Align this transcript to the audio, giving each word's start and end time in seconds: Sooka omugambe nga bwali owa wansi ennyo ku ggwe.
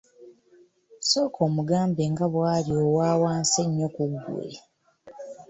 Sooka 1.09 1.39
omugambe 1.47 2.03
nga 2.11 2.25
bwali 2.33 2.71
owa 2.85 3.09
wansi 3.21 3.57
ennyo 3.65 3.87
ku 3.95 4.03
ggwe. 4.11 4.47